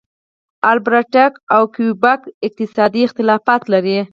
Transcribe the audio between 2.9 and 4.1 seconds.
اختلافات لري.